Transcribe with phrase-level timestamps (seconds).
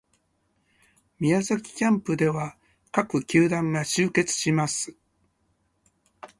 [1.19, 2.57] 宮崎キャンプでは
[2.91, 4.95] 各球団が集結します